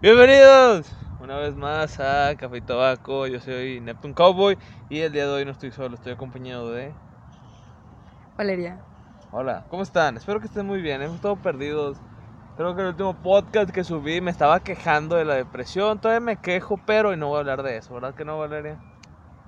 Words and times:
Bienvenidos 0.00 0.92
una 1.20 1.36
vez 1.36 1.54
más 1.54 2.00
a 2.00 2.34
Café 2.36 2.56
y 2.56 2.60
Tabaco. 2.60 3.28
Yo 3.28 3.38
soy 3.38 3.80
Neptune 3.80 4.12
Cowboy 4.12 4.58
y 4.88 4.98
el 4.98 5.12
día 5.12 5.26
de 5.26 5.30
hoy 5.30 5.44
no 5.44 5.52
estoy 5.52 5.70
solo, 5.70 5.94
estoy 5.94 6.14
acompañado 6.14 6.72
de. 6.72 6.92
Valeria. 8.36 8.80
Hola, 9.30 9.66
¿cómo 9.68 9.84
están? 9.84 10.16
Espero 10.16 10.40
que 10.40 10.46
estén 10.46 10.66
muy 10.66 10.82
bien. 10.82 11.00
Hemos 11.00 11.14
estado 11.14 11.36
perdidos. 11.36 11.96
Creo 12.56 12.74
que 12.74 12.82
el 12.82 12.88
último 12.88 13.14
podcast 13.22 13.70
que 13.70 13.84
subí 13.84 14.20
me 14.20 14.32
estaba 14.32 14.58
quejando 14.58 15.14
de 15.14 15.24
la 15.24 15.34
depresión. 15.34 16.00
Todavía 16.00 16.18
me 16.18 16.38
quejo, 16.38 16.80
pero 16.84 17.12
y 17.12 17.16
no 17.16 17.28
voy 17.28 17.36
a 17.36 17.40
hablar 17.40 17.62
de 17.62 17.76
eso, 17.76 17.94
¿verdad 17.94 18.16
que 18.16 18.24
no, 18.24 18.36
Valeria? 18.36 18.80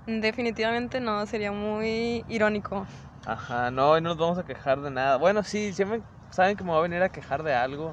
Definitivamente 0.07 1.01
no, 1.01 1.27
sería 1.27 1.51
muy 1.51 2.25
irónico. 2.29 2.87
Ajá, 3.27 3.73
no, 3.73 3.91
hoy 3.91 4.01
no 4.01 4.11
nos 4.11 4.19
vamos 4.19 4.39
a 4.39 4.45
quejar 4.45 4.81
de 4.81 4.93
nada. 4.93 5.17
Bueno, 5.17 5.43
sí, 5.43 5.73
siempre 5.73 6.03
saben 6.31 6.57
que 6.57 6.63
me 6.63 6.71
voy 6.71 6.79
a 6.79 6.83
venir 6.83 7.03
a 7.03 7.09
quejar 7.09 7.43
de 7.43 7.53
algo. 7.53 7.91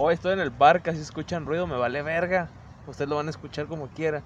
Hoy 0.00 0.14
estoy 0.14 0.32
en 0.32 0.38
el 0.38 0.50
bar, 0.50 0.80
casi 0.82 1.00
escuchan 1.00 1.44
ruido, 1.44 1.66
me 1.66 1.76
vale 1.76 2.02
verga. 2.02 2.48
Ustedes 2.86 3.10
lo 3.10 3.16
van 3.16 3.26
a 3.26 3.30
escuchar 3.30 3.66
como 3.66 3.88
quiera. 3.88 4.22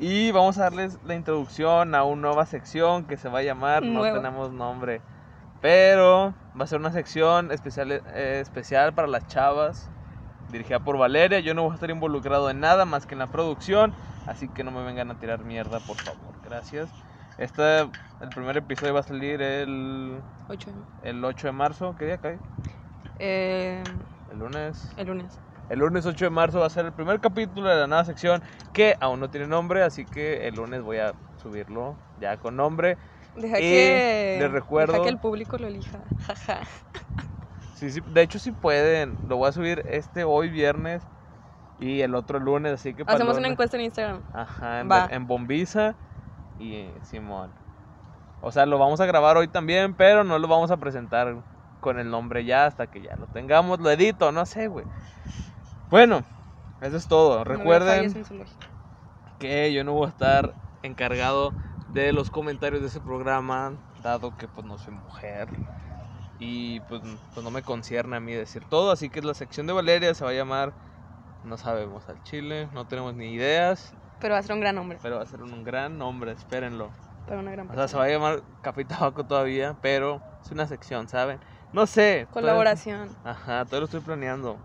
Y 0.00 0.32
vamos 0.32 0.58
a 0.58 0.62
darles 0.62 0.98
la 1.04 1.14
introducción 1.14 1.94
a 1.94 2.02
una 2.02 2.22
nueva 2.22 2.44
sección 2.44 3.04
que 3.04 3.16
se 3.16 3.28
va 3.28 3.38
a 3.38 3.42
llamar, 3.42 3.84
no 3.84 4.02
tenemos 4.02 4.50
nombre, 4.52 5.00
pero 5.60 6.34
va 6.60 6.64
a 6.64 6.66
ser 6.66 6.80
una 6.80 6.90
sección 6.90 7.52
especial, 7.52 7.92
eh, 7.92 8.40
especial 8.42 8.94
para 8.94 9.06
las 9.06 9.24
chavas, 9.28 9.88
dirigida 10.50 10.80
por 10.80 10.98
Valeria. 10.98 11.38
Yo 11.38 11.54
no 11.54 11.62
voy 11.62 11.70
a 11.70 11.74
estar 11.74 11.90
involucrado 11.90 12.50
en 12.50 12.58
nada 12.58 12.84
más 12.84 13.06
que 13.06 13.14
en 13.14 13.20
la 13.20 13.28
producción, 13.28 13.94
así 14.26 14.48
que 14.48 14.64
no 14.64 14.72
me 14.72 14.82
vengan 14.82 15.08
a 15.12 15.20
tirar 15.20 15.44
mierda, 15.44 15.78
por 15.86 15.98
favor. 15.98 16.34
Gracias. 16.44 16.90
Este, 17.38 17.82
el 17.82 18.28
primer 18.34 18.56
episodio 18.56 18.94
va 18.94 19.00
a 19.00 19.04
salir 19.04 19.40
el, 19.40 20.18
Ocho. 20.48 20.70
el 21.04 21.24
8 21.24 21.46
de 21.46 21.52
marzo. 21.52 21.94
¿Qué 21.96 22.06
día 22.06 22.18
cae? 22.18 22.40
Eh, 23.20 23.84
El 24.32 24.38
lunes. 24.38 24.90
el 24.96 25.06
lunes. 25.06 25.38
El 25.68 25.78
lunes 25.78 26.04
8 26.06 26.24
de 26.26 26.30
marzo 26.30 26.60
va 26.60 26.66
a 26.66 26.70
ser 26.70 26.84
el 26.86 26.92
primer 26.92 27.20
capítulo 27.20 27.68
de 27.68 27.76
la 27.76 27.86
nueva 27.86 28.04
sección 28.04 28.42
que 28.72 28.96
aún 29.00 29.20
no 29.20 29.30
tiene 29.30 29.46
nombre, 29.46 29.82
así 29.82 30.04
que 30.04 30.46
el 30.48 30.56
lunes 30.56 30.82
voy 30.82 30.98
a 30.98 31.12
subirlo 31.42 31.96
ya 32.20 32.36
con 32.38 32.56
nombre. 32.56 32.98
Deja 33.36 33.58
Y 33.58 33.62
que. 33.62 34.36
les 34.40 34.50
recuerdo- 34.50 34.92
Deja 34.94 35.04
que 35.04 35.10
el 35.10 35.18
público 35.18 35.56
lo 35.58 35.66
elija. 35.66 35.98
Jaja. 36.26 36.60
Sí, 37.74 37.90
sí, 37.90 38.00
de 38.06 38.22
hecho 38.22 38.38
sí 38.38 38.52
pueden. 38.52 39.16
Lo 39.28 39.36
voy 39.36 39.48
a 39.48 39.52
subir 39.52 39.84
este 39.88 40.24
hoy 40.24 40.50
viernes 40.50 41.02
y 41.80 42.00
el 42.02 42.14
otro 42.14 42.38
lunes, 42.38 42.72
así 42.74 42.94
que 42.94 43.04
para 43.04 43.16
Hacemos 43.16 43.38
una 43.38 43.48
encuesta 43.48 43.76
en 43.76 43.84
Instagram. 43.84 44.22
Ajá, 44.34 44.80
en, 44.80 44.90
Va. 44.90 45.08
en 45.10 45.26
Bombiza 45.26 45.94
y 46.58 46.88
Simón. 47.02 47.50
O 48.40 48.50
sea, 48.52 48.66
lo 48.66 48.78
vamos 48.78 49.00
a 49.00 49.06
grabar 49.06 49.36
hoy 49.36 49.48
también, 49.48 49.94
pero 49.94 50.22
no 50.24 50.38
lo 50.38 50.48
vamos 50.48 50.70
a 50.70 50.76
presentar 50.76 51.36
con 51.82 51.98
el 51.98 52.08
nombre 52.10 52.46
ya 52.46 52.64
hasta 52.64 52.86
que 52.86 53.02
ya 53.02 53.16
lo 53.16 53.26
tengamos, 53.26 53.80
lo 53.80 53.90
edito, 53.90 54.32
no 54.32 54.46
sé, 54.46 54.68
güey. 54.68 54.86
Bueno, 55.90 56.22
eso 56.80 56.96
es 56.96 57.06
todo. 57.08 57.38
No 57.38 57.44
Recuerden 57.44 58.06
lógica. 58.14 58.46
que 59.38 59.72
yo 59.74 59.84
no 59.84 59.92
voy 59.92 60.06
a 60.06 60.10
estar 60.10 60.54
encargado 60.82 61.52
de 61.92 62.12
los 62.12 62.30
comentarios 62.30 62.80
de 62.80 62.88
ese 62.88 63.00
programa, 63.00 63.74
dado 64.02 64.34
que 64.38 64.48
pues 64.48 64.64
no 64.66 64.78
soy 64.78 64.94
mujer. 64.94 65.48
Y 66.38 66.80
pues, 66.80 67.02
pues 67.34 67.44
no 67.44 67.50
me 67.50 67.62
concierne 67.62 68.16
a 68.16 68.20
mí 68.20 68.32
decir 68.32 68.64
todo, 68.64 68.90
así 68.90 69.10
que 69.10 69.20
la 69.20 69.34
sección 69.34 69.66
de 69.66 69.72
Valeria 69.74 70.14
se 70.14 70.24
va 70.24 70.30
a 70.30 70.34
llamar 70.34 70.72
No 71.44 71.56
sabemos 71.56 72.08
al 72.08 72.22
chile, 72.22 72.68
no 72.72 72.86
tenemos 72.86 73.14
ni 73.14 73.32
ideas, 73.32 73.94
Pero 74.20 74.34
va 74.34 74.40
a 74.40 74.42
ser 74.42 74.54
un 74.54 74.60
gran 74.60 74.78
hombre. 74.78 74.98
pero 75.02 75.16
va 75.16 75.22
a 75.22 75.26
ser 75.26 75.42
un 75.42 75.62
gran 75.64 75.98
nombre, 75.98 76.32
espérenlo. 76.32 76.90
Para 77.26 77.40
una 77.40 77.52
gran 77.52 77.70
O 77.70 77.74
sea, 77.74 77.86
se 77.86 77.96
va 77.96 78.04
a 78.04 78.08
llamar 78.08 78.42
Café 78.62 78.84
Tabaco 78.84 79.24
todavía, 79.24 79.76
pero 79.82 80.20
es 80.42 80.50
una 80.50 80.66
sección, 80.66 81.08
¿saben? 81.08 81.38
No 81.72 81.86
sé. 81.86 82.26
todavía- 82.30 82.32
Colaboración. 82.32 83.08
Ajá, 83.24 83.64
todavía 83.64 83.80
lo 83.80 83.84
estoy 83.86 84.00
planeando. 84.00 84.58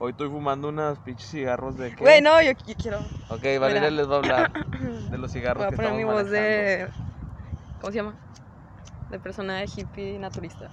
Hoy 0.00 0.12
estoy 0.12 0.28
fumando 0.28 0.68
unas 0.68 0.98
pinches 1.00 1.28
cigarros 1.28 1.76
de 1.76 1.90
que... 1.94 1.96
Güey, 2.04 2.22
no, 2.22 2.40
yo, 2.40 2.52
yo 2.66 2.74
quiero. 2.80 2.98
Ok, 3.30 3.42
Valeria 3.60 3.80
Mira. 3.82 3.90
les 3.90 4.08
va 4.08 4.14
a 4.14 4.18
hablar 4.18 4.52
de 5.10 5.18
los 5.18 5.32
cigarros 5.32 5.64
Voy 5.66 5.74
a 5.74 5.76
poner 5.76 5.92
mi 5.94 6.04
voz 6.04 6.24
manejando. 6.24 6.32
de. 6.40 6.88
¿Cómo 7.80 7.90
se 7.92 7.96
llama? 7.98 8.14
De 9.10 9.18
persona 9.18 9.56
de 9.56 9.64
hippie 9.74 10.18
naturista. 10.18 10.70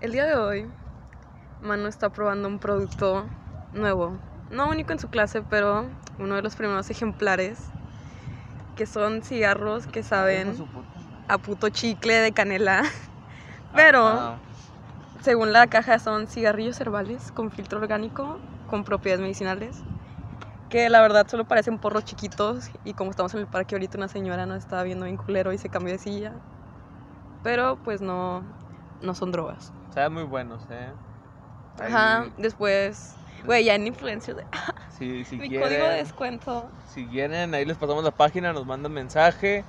El 0.00 0.12
día 0.12 0.24
de 0.26 0.36
hoy, 0.36 0.70
Manu 1.62 1.88
está 1.88 2.10
probando 2.10 2.46
un 2.46 2.58
producto 2.60 3.26
nuevo. 3.72 4.18
No 4.50 4.68
único 4.68 4.92
en 4.92 4.98
su 5.00 5.08
clase, 5.08 5.42
pero 5.42 5.86
uno 6.18 6.36
de 6.36 6.42
los 6.42 6.54
primeros 6.54 6.88
ejemplares. 6.90 7.58
Que 8.76 8.86
son 8.86 9.22
cigarros 9.22 9.86
que 9.88 10.02
saben 10.02 10.54
a 11.28 11.38
puto 11.38 11.68
chicle 11.70 12.14
de 12.20 12.32
canela. 12.32 12.82
Pero, 13.74 14.06
Ajá. 14.06 14.40
según 15.22 15.52
la 15.52 15.66
caja, 15.66 15.98
son 15.98 16.26
cigarrillos 16.26 16.80
herbales 16.80 17.32
con 17.32 17.50
filtro 17.50 17.80
orgánico, 17.80 18.40
con 18.66 18.84
propiedades 18.84 19.20
medicinales. 19.22 19.82
Que 20.68 20.90
la 20.90 21.00
verdad 21.02 21.26
solo 21.28 21.44
parecen 21.44 21.78
porros 21.78 22.04
chiquitos. 22.04 22.70
Y 22.84 22.94
como 22.94 23.10
estamos 23.10 23.34
en 23.34 23.40
el 23.40 23.46
parque, 23.46 23.74
ahorita 23.74 23.98
una 23.98 24.08
señora 24.08 24.46
nos 24.46 24.58
estaba 24.58 24.82
viendo 24.82 25.04
bien 25.06 25.16
culero 25.16 25.52
y 25.52 25.58
se 25.58 25.68
cambió 25.68 25.92
de 25.92 25.98
silla. 25.98 26.32
Pero 27.42 27.78
pues 27.84 28.00
no, 28.00 28.44
no 29.00 29.14
son 29.14 29.32
drogas. 29.32 29.72
Saben 29.92 30.12
muy 30.14 30.24
buenos, 30.24 30.62
¿eh? 30.70 30.92
Ajá, 31.78 32.26
después. 32.36 33.14
Güey, 33.44 33.64
ya 33.64 33.74
en 33.74 33.86
influencers. 33.86 34.36
de- 34.38 34.46
si, 34.98 35.24
si 35.24 35.38
Mi 35.38 35.48
quieren, 35.48 35.68
código 35.68 35.88
de 35.88 35.96
descuento. 35.96 36.70
si 36.86 37.06
quieren, 37.08 37.54
ahí 37.54 37.64
les 37.64 37.76
pasamos 37.76 38.04
la 38.04 38.10
página, 38.10 38.52
nos 38.52 38.66
mandan 38.66 38.92
mensaje. 38.92 39.64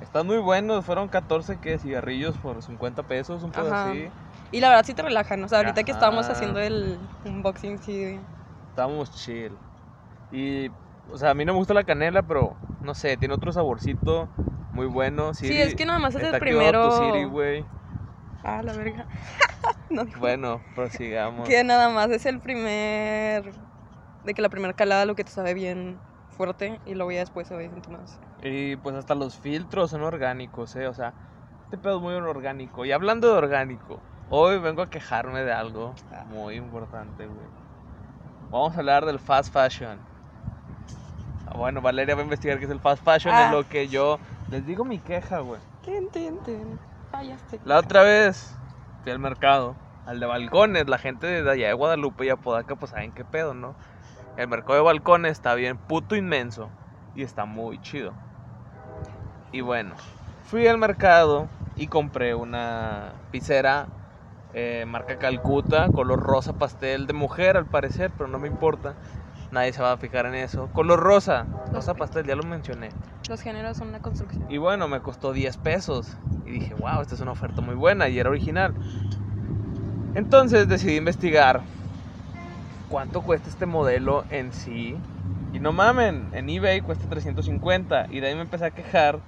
Están 0.00 0.26
muy 0.26 0.38
buenos, 0.38 0.84
fueron 0.84 1.08
14 1.08 1.58
que 1.60 1.78
cigarrillos 1.78 2.36
por 2.38 2.62
50 2.62 3.02
pesos, 3.02 3.42
un 3.42 3.50
poco 3.50 3.66
Ajá. 3.66 3.90
así. 3.90 4.08
Y 4.52 4.60
la 4.60 4.68
verdad 4.68 4.84
sí 4.84 4.94
te 4.94 5.02
relajan. 5.02 5.42
O 5.44 5.48
sea, 5.48 5.58
ahorita 5.58 5.82
que 5.82 5.92
estábamos 5.92 6.28
haciendo 6.28 6.60
el 6.60 6.98
unboxing, 7.24 7.78
sí. 7.78 8.18
Estábamos 8.70 9.10
chill. 9.12 9.52
Y, 10.32 10.68
o 11.12 11.18
sea, 11.18 11.30
a 11.30 11.34
mí 11.34 11.44
no 11.44 11.52
me 11.52 11.58
gusta 11.58 11.74
la 11.74 11.84
canela, 11.84 12.22
pero 12.22 12.56
no 12.82 12.94
sé, 12.94 13.16
tiene 13.16 13.34
otro 13.34 13.52
saborcito 13.52 14.28
muy 14.72 14.86
bueno. 14.86 15.34
Sí, 15.34 15.60
es 15.60 15.74
que 15.74 15.84
nada 15.84 15.98
más 15.98 16.14
es 16.14 16.22
el 16.22 16.38
primero. 16.38 16.90
Siri, 16.92 17.24
güey. 17.24 17.64
Ah, 18.44 18.62
la 18.62 18.72
verga. 18.72 19.06
no, 19.90 20.04
Bueno, 20.18 20.62
prosigamos. 20.74 21.48
Que 21.48 21.64
nada 21.64 21.88
más 21.90 22.10
es 22.10 22.24
el 22.24 22.40
primer. 22.40 23.52
De 24.24 24.34
que 24.34 24.42
la 24.42 24.48
primera 24.48 24.72
calada 24.72 25.04
lo 25.06 25.14
que 25.14 25.24
te 25.24 25.30
sabe 25.30 25.54
bien 25.54 25.98
fuerte 26.38 26.80
y 26.86 26.94
luego 26.94 27.12
ya 27.12 27.18
después 27.18 27.46
se 27.46 27.54
ve 27.56 27.68
siente 27.68 27.90
más. 27.90 28.18
Y 28.42 28.76
pues 28.76 28.96
hasta 28.96 29.14
los 29.14 29.36
filtros 29.36 29.90
son 29.90 30.02
orgánicos, 30.02 30.74
¿eh? 30.76 30.86
O 30.86 30.94
sea, 30.94 31.12
este 31.64 31.76
pedo 31.76 31.96
es 31.96 32.02
muy 32.02 32.14
orgánico. 32.14 32.86
Y 32.86 32.92
hablando 32.92 33.26
de 33.30 33.34
orgánico, 33.36 34.00
hoy 34.30 34.58
vengo 34.58 34.80
a 34.80 34.88
quejarme 34.88 35.42
de 35.44 35.52
algo 35.52 35.94
muy 36.30 36.54
importante, 36.54 37.26
güey. 37.26 37.46
Vamos 38.50 38.74
a 38.74 38.78
hablar 38.78 39.04
del 39.04 39.18
fast 39.18 39.52
fashion. 39.52 39.98
Ah, 41.46 41.54
Bueno, 41.56 41.80
Valeria 41.82 42.14
va 42.14 42.20
a 42.22 42.24
investigar 42.24 42.58
qué 42.58 42.64
es 42.64 42.70
el 42.70 42.80
fast 42.80 43.04
fashion, 43.04 43.34
Ah. 43.34 43.46
en 43.46 43.52
lo 43.52 43.68
que 43.68 43.88
yo 43.88 44.18
les 44.50 44.64
digo 44.66 44.84
mi 44.84 44.98
queja, 44.98 45.40
güey. 45.40 45.60
Ten, 45.84 46.08
ten, 46.10 46.38
ten. 46.44 46.78
Fallaste. 47.10 47.60
La 47.64 47.78
otra 47.78 48.02
vez 48.02 48.54
fui 49.02 49.12
al 49.12 49.18
mercado, 49.18 49.74
al 50.06 50.20
de 50.20 50.26
balcones. 50.26 50.88
La 50.88 50.98
gente 50.98 51.26
de 51.26 51.50
allá 51.50 51.68
de 51.68 51.72
Guadalupe 51.74 52.26
y 52.26 52.30
Apodaca, 52.30 52.76
pues 52.76 52.90
saben 52.92 53.12
qué 53.12 53.24
pedo, 53.24 53.54
¿no? 53.54 53.74
El 54.38 54.46
mercado 54.46 54.74
de 54.74 54.82
balcones 54.82 55.32
está 55.32 55.56
bien 55.56 55.76
puto 55.76 56.14
inmenso 56.14 56.70
y 57.16 57.24
está 57.24 57.44
muy 57.44 57.82
chido. 57.82 58.14
Y 59.50 59.62
bueno, 59.62 59.96
fui 60.44 60.68
al 60.68 60.78
mercado 60.78 61.48
y 61.74 61.88
compré 61.88 62.36
una 62.36 63.14
piscera 63.32 63.88
eh, 64.54 64.84
marca 64.86 65.18
Calcuta, 65.18 65.88
color 65.88 66.20
rosa 66.20 66.52
pastel 66.52 67.08
de 67.08 67.14
mujer 67.14 67.56
al 67.56 67.66
parecer, 67.66 68.12
pero 68.16 68.28
no 68.28 68.38
me 68.38 68.46
importa. 68.46 68.94
Nadie 69.50 69.72
se 69.72 69.82
va 69.82 69.90
a 69.90 69.96
fijar 69.96 70.26
en 70.26 70.36
eso. 70.36 70.68
Color 70.72 71.00
rosa, 71.00 71.44
rosa 71.72 71.94
pastel, 71.94 72.24
ya 72.24 72.36
lo 72.36 72.44
mencioné. 72.44 72.90
Los 73.28 73.40
géneros 73.40 73.76
son 73.76 73.88
una 73.88 73.98
construcción. 73.98 74.48
Y 74.48 74.58
bueno, 74.58 74.86
me 74.86 75.00
costó 75.00 75.32
10 75.32 75.56
pesos. 75.56 76.16
Y 76.46 76.52
dije, 76.52 76.74
wow, 76.74 77.00
esta 77.00 77.16
es 77.16 77.20
una 77.20 77.32
oferta 77.32 77.60
muy 77.60 77.74
buena 77.74 78.08
y 78.08 78.20
era 78.20 78.30
original. 78.30 78.72
Entonces 80.14 80.68
decidí 80.68 80.94
investigar 80.94 81.60
cuánto 82.88 83.22
cuesta 83.22 83.48
este 83.48 83.66
modelo 83.66 84.24
en 84.30 84.52
sí. 84.52 84.96
Y 85.52 85.60
no 85.60 85.72
mamen, 85.72 86.28
en 86.32 86.48
eBay 86.48 86.80
cuesta 86.80 87.08
350. 87.08 88.06
Y 88.10 88.20
de 88.20 88.28
ahí 88.28 88.34
me 88.34 88.42
empecé 88.42 88.66
a 88.66 88.70
quejar 88.70 89.20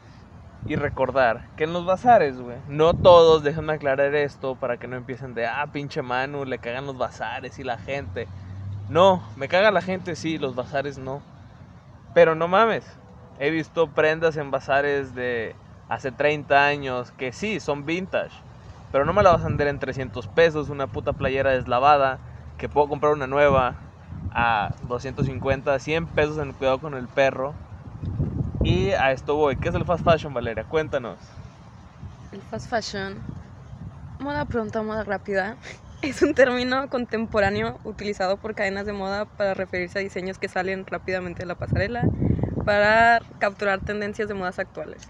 y 0.67 0.77
recordar 0.77 1.49
que 1.57 1.65
en 1.65 1.73
los 1.73 1.85
bazares, 1.85 2.41
güey, 2.41 2.59
no 2.69 2.95
todos, 2.95 3.43
déjenme 3.43 3.73
aclarar 3.73 4.15
esto 4.15 4.55
para 4.55 4.77
que 4.77 4.87
no 4.87 4.97
empiecen 4.97 5.35
de, 5.35 5.47
ah, 5.47 5.67
pinche 5.73 6.03
Manu, 6.03 6.45
le 6.45 6.59
cagan 6.59 6.87
los 6.87 6.99
bazares 6.99 7.59
y 7.59 7.65
la 7.65 7.79
gente. 7.79 8.29
No, 8.89 9.23
me 9.37 9.49
caga 9.49 9.71
la 9.71 9.83
gente, 9.83 10.17
sí, 10.17 10.39
los 10.39 10.55
bazares 10.55 10.99
no. 10.99 11.23
Pero 12.15 12.35
no 12.35 12.49
mames, 12.49 12.85
he 13.39 13.51
visto 13.51 13.89
prendas 13.89 14.37
en 14.37 14.51
bazares 14.51 15.15
de 15.15 15.57
hace 15.89 16.13
30 16.13 16.67
años 16.67 17.11
que 17.13 17.33
sí, 17.33 17.61
son 17.61 17.87
vintage. 17.87 18.45
Pero 18.93 19.05
no 19.05 19.13
me 19.13 19.23
la 19.23 19.33
vas 19.33 19.43
a 19.43 19.49
vender 19.49 19.69
en 19.69 19.79
300 19.79 20.29
pesos, 20.29 20.69
una 20.69 20.89
puta 20.89 21.13
playera 21.13 21.51
deslavada, 21.51 22.19
que 22.61 22.69
puedo 22.69 22.89
comprar 22.89 23.13
una 23.13 23.27
nueva 23.27 23.75
a 24.33 24.71
250, 24.87 25.79
100 25.79 26.07
pesos 26.09 26.39
en 26.39 26.53
cuidado 26.53 26.79
con 26.79 26.95
el 26.95 27.09
perro. 27.09 27.55
Y 28.63 28.91
a 28.91 29.13
esto 29.13 29.35
voy. 29.35 29.57
¿Qué 29.57 29.71
es 29.71 29.75
el 29.75 29.87
fast 29.87 30.05
fashion, 30.05 30.35
Valeria? 30.35 30.65
Cuéntanos. 30.65 31.17
El 32.33 32.43
fast 32.43 32.69
fashion. 32.69 33.17
Moda 34.21 34.45
pronta, 34.45 34.83
moda 34.83 35.05
rápida. 35.05 35.57
es 36.03 36.21
un 36.21 36.35
término 36.35 36.89
contemporáneo 36.91 37.79
utilizado 37.85 38.37
por 38.37 38.55
cadenas 38.55 38.85
de 38.85 38.93
moda 38.93 39.25
para 39.25 39.55
referirse 39.55 39.99
a 39.99 40.03
diseños 40.03 40.37
que 40.37 40.49
salen 40.49 40.85
rápidamente 40.87 41.41
de 41.41 41.47
la 41.47 41.55
pasarela 41.55 42.05
para 42.67 43.23
capturar 43.39 43.81
tendencias 43.81 44.29
de 44.29 44.35
modas 44.35 44.59
actuales. 44.59 45.09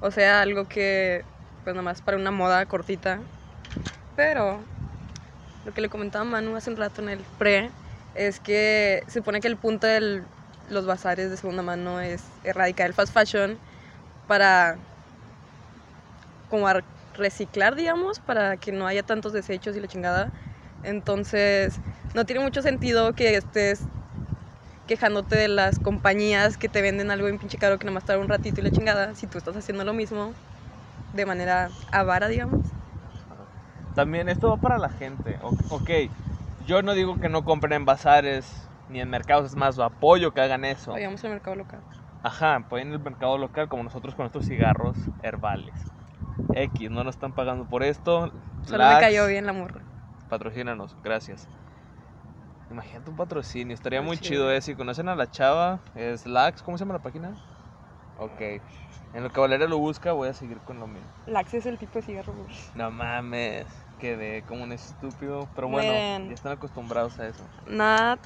O 0.00 0.12
sea, 0.12 0.42
algo 0.42 0.68
que, 0.68 1.24
pues 1.64 1.74
nada 1.74 1.82
más 1.82 2.02
para 2.02 2.16
una 2.16 2.30
moda 2.30 2.64
cortita. 2.66 3.18
Pero 4.14 4.60
lo 5.64 5.72
que 5.72 5.80
le 5.80 5.88
comentaba 5.90 6.24
Manu 6.24 6.56
hace 6.56 6.70
un 6.70 6.76
rato 6.76 7.02
en 7.02 7.08
el 7.08 7.26
pre 7.26 7.74
es 8.14 8.40
que 8.40 9.02
se 9.08 9.20
supone 9.20 9.40
que 9.40 9.48
el 9.48 9.58
punto 9.58 9.86
de 9.86 10.28
los 10.64 10.86
bazares 10.86 11.30
de 11.30 11.36
segunda 11.36 11.62
mano 11.62 12.00
es 12.00 12.40
erradicar 12.44 12.86
el 12.88 12.94
fast 12.94 13.12
fashion 13.12 13.60
para 14.26 14.80
como 16.48 16.66
reciclar, 17.12 17.74
digamos, 17.76 18.20
para 18.20 18.56
que 18.56 18.72
no 18.72 18.86
haya 18.86 19.02
tantos 19.02 19.32
desechos 19.32 19.76
y 19.76 19.80
la 19.80 19.88
chingada. 19.88 20.32
Entonces, 20.82 21.80
no 22.14 22.24
tiene 22.26 22.42
mucho 22.42 22.62
sentido 22.62 23.14
que 23.14 23.36
estés 23.36 23.88
quejándote 24.86 25.36
de 25.36 25.48
las 25.48 25.78
compañías 25.78 26.58
que 26.58 26.68
te 26.68 26.82
venden 26.82 27.10
algo 27.10 27.28
en 27.28 27.38
pinche 27.38 27.58
caro 27.58 27.78
que 27.78 27.86
nada 27.86 27.94
más 27.94 28.04
tarda 28.04 28.20
un 28.22 28.28
ratito 28.28 28.60
y 28.60 28.64
la 28.64 28.70
chingada, 28.70 29.14
si 29.14 29.26
tú 29.28 29.38
estás 29.38 29.56
haciendo 29.56 29.84
lo 29.84 29.94
mismo 29.94 30.36
de 31.12 31.26
manera 31.26 31.74
avara, 31.92 32.28
digamos. 32.28 32.74
También 33.94 34.28
esto 34.28 34.50
va 34.50 34.56
para 34.56 34.78
la 34.78 34.88
gente. 34.88 35.38
Ok, 35.70 35.90
yo 36.66 36.82
no 36.82 36.94
digo 36.94 37.18
que 37.20 37.28
no 37.28 37.44
compren 37.44 37.72
en 37.72 37.84
bazares 37.84 38.68
ni 38.88 39.00
en 39.00 39.08
mercados, 39.08 39.46
es 39.46 39.56
más, 39.56 39.78
apoyo 39.78 40.32
que 40.32 40.40
hagan 40.40 40.64
eso. 40.64 40.92
Vayamos 40.92 41.24
al 41.24 41.30
mercado 41.30 41.56
local. 41.56 41.80
Ajá, 42.22 42.56
apoyen 42.56 42.92
el 42.92 42.98
mercado 42.98 43.38
local 43.38 43.68
como 43.68 43.82
nosotros 43.82 44.14
con 44.14 44.24
nuestros 44.24 44.46
cigarros 44.46 44.96
herbales. 45.22 45.74
X, 46.52 46.90
no 46.90 47.04
nos 47.04 47.14
están 47.14 47.32
pagando 47.32 47.64
por 47.66 47.82
esto. 47.82 48.32
Solo 48.62 48.86
me 48.86 48.98
cayó 48.98 49.26
bien 49.26 49.46
la 49.46 49.52
morra. 49.52 49.80
Patrocínanos, 50.28 50.96
gracias. 51.02 51.48
Imagínate 52.70 53.10
un 53.10 53.16
patrocinio, 53.16 53.74
estaría 53.74 54.02
muy 54.02 54.18
chido, 54.18 54.50
eh. 54.50 54.60
Si 54.60 54.74
conocen 54.74 55.08
a 55.08 55.14
la 55.14 55.30
chava, 55.30 55.80
es 55.94 56.26
Lax, 56.26 56.62
¿cómo 56.62 56.78
se 56.78 56.82
llama 56.82 56.94
la 56.94 57.02
página? 57.02 57.34
Ok. 58.18 58.40
En 59.14 59.22
lo 59.22 59.30
que 59.30 59.40
Valeria 59.40 59.68
lo 59.68 59.78
busca, 59.78 60.12
voy 60.12 60.28
a 60.28 60.34
seguir 60.34 60.58
con 60.58 60.80
lo 60.80 60.86
mío. 60.88 61.02
Lax 61.26 61.54
es 61.54 61.66
el 61.66 61.78
tipo 61.78 62.00
de 62.00 62.02
cigarro, 62.02 62.34
No 62.74 62.90
mames, 62.90 63.66
quedé 64.00 64.42
como 64.42 64.64
un 64.64 64.72
estúpido. 64.72 65.48
Pero 65.54 65.68
bueno, 65.68 65.92
ya 65.92 66.34
están 66.34 66.52
acostumbrados 66.52 67.18
a 67.20 67.28
eso. 67.28 67.44
Nada, 67.68 68.18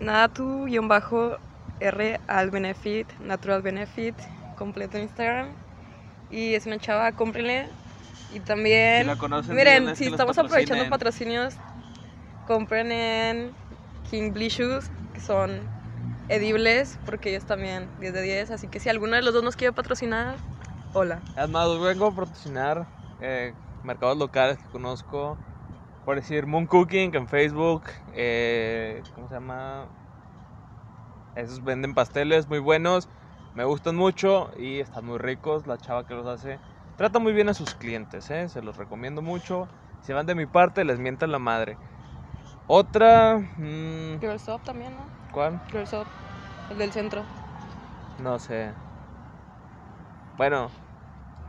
nada 0.00 0.28
tu 0.28 0.64
guion 0.64 0.88
bajo 0.88 1.38
R 1.78 2.20
al 2.26 2.50
benefit, 2.50 3.08
natural 3.20 3.62
benefit, 3.62 4.16
completo 4.56 4.96
en 4.96 5.04
Instagram. 5.04 5.48
Y 6.30 6.54
es 6.54 6.66
una 6.66 6.78
chava, 6.78 7.12
cómprenle. 7.12 7.68
Y 8.34 8.40
también, 8.40 9.08
miren, 9.48 9.96
si 9.96 10.06
estamos 10.06 10.36
aprovechando 10.36 10.88
patrocinios, 10.90 11.54
compren 12.46 12.92
en 12.92 13.52
King 14.10 14.32
Blee 14.32 14.48
Shoes, 14.48 14.90
que 15.14 15.20
son 15.20 15.77
edibles, 16.28 16.98
porque 17.04 17.30
ellos 17.30 17.44
también 17.44 17.88
10 18.00 18.12
de 18.12 18.22
10. 18.22 18.50
Así 18.50 18.68
que 18.68 18.80
si 18.80 18.88
alguno 18.88 19.16
de 19.16 19.22
los 19.22 19.34
dos 19.34 19.42
nos 19.42 19.56
quiere 19.56 19.72
patrocinar, 19.72 20.36
hola. 20.92 21.20
Además, 21.36 21.68
vengo 21.80 22.06
a 22.06 22.14
patrocinar 22.14 22.86
eh, 23.20 23.54
mercados 23.82 24.16
locales 24.16 24.58
que 24.58 24.68
conozco. 24.70 25.38
Por 26.04 26.16
decir, 26.16 26.46
Moon 26.46 26.66
Cooking 26.66 27.14
en 27.14 27.28
Facebook. 27.28 27.82
Eh, 28.14 29.02
¿Cómo 29.14 29.28
se 29.28 29.34
llama? 29.34 29.86
Esos 31.36 31.62
venden 31.62 31.94
pasteles 31.94 32.48
muy 32.48 32.58
buenos. 32.58 33.08
Me 33.54 33.64
gustan 33.64 33.96
mucho 33.96 34.50
y 34.58 34.80
están 34.80 35.04
muy 35.04 35.18
ricos. 35.18 35.66
La 35.66 35.78
chava 35.78 36.06
que 36.06 36.14
los 36.14 36.26
hace 36.26 36.58
trata 36.98 37.20
muy 37.20 37.32
bien 37.32 37.48
a 37.48 37.54
sus 37.54 37.74
clientes, 37.74 38.28
¿eh? 38.30 38.48
se 38.48 38.60
los 38.60 38.76
recomiendo 38.76 39.22
mucho. 39.22 39.68
Si 40.02 40.12
van 40.12 40.26
de 40.26 40.34
mi 40.34 40.46
parte, 40.46 40.84
les 40.84 40.98
mientan 40.98 41.30
la 41.30 41.38
madre. 41.38 41.76
Otra. 42.66 43.38
Mmm... 43.38 44.18
Girl 44.20 44.40
también, 44.64 44.92
¿no? 44.94 45.17
¿Cuál? 45.32 45.60
El 46.70 46.78
del 46.78 46.92
centro. 46.92 47.22
No 48.22 48.38
sé. 48.38 48.72
Bueno, 50.36 50.70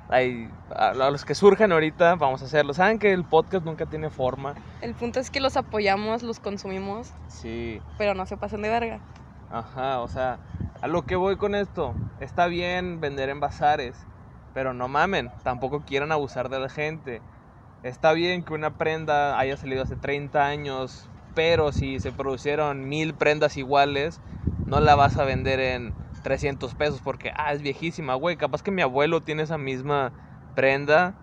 hay, 0.09 0.49
a 0.75 0.93
los 0.93 1.23
que 1.23 1.35
surjan 1.35 1.71
ahorita 1.71 2.15
vamos 2.15 2.41
a 2.41 2.45
hacerlo. 2.45 2.73
Saben 2.73 2.99
que 2.99 3.13
el 3.13 3.23
podcast 3.23 3.65
nunca 3.65 3.85
tiene 3.85 4.09
forma. 4.09 4.55
El 4.81 4.95
punto 4.95 5.19
es 5.19 5.29
que 5.29 5.39
los 5.39 5.55
apoyamos, 5.57 6.23
los 6.23 6.39
consumimos. 6.39 7.13
Sí. 7.27 7.81
Pero 7.97 8.15
no 8.15 8.25
se 8.25 8.35
pasen 8.35 8.61
de 8.61 8.69
verga. 8.69 8.99
Ajá, 9.51 9.99
o 9.99 10.07
sea, 10.07 10.39
a 10.81 10.87
lo 10.87 11.03
que 11.03 11.15
voy 11.15 11.35
con 11.35 11.55
esto, 11.55 11.93
está 12.19 12.47
bien 12.47 13.01
vender 13.01 13.29
en 13.29 13.39
bazares, 13.39 13.95
pero 14.53 14.73
no 14.73 14.87
mamen, 14.87 15.31
tampoco 15.43 15.81
quieran 15.81 16.11
abusar 16.11 16.49
de 16.49 16.59
la 16.59 16.69
gente. 16.69 17.21
Está 17.81 18.13
bien 18.13 18.43
que 18.43 18.53
una 18.53 18.77
prenda 18.77 19.39
haya 19.39 19.57
salido 19.57 19.83
hace 19.83 19.95
30 19.95 20.45
años, 20.45 21.09
pero 21.39 21.71
si 21.71 22.01
se 22.01 22.11
producieron 22.11 22.89
mil 22.89 23.15
prendas 23.15 23.55
iguales, 23.55 24.19
no 24.65 24.81
la 24.81 24.95
vas 24.95 25.15
a 25.15 25.23
vender 25.23 25.61
en 25.61 25.95
300 26.21 26.75
pesos 26.75 26.99
porque, 27.01 27.31
ah, 27.37 27.53
es 27.53 27.61
viejísima, 27.61 28.15
güey. 28.15 28.35
Capaz 28.35 28.61
que 28.61 28.71
mi 28.71 28.81
abuelo 28.81 29.21
tiene 29.21 29.43
esa 29.43 29.57
misma 29.57 30.11
prenda, 30.53 31.15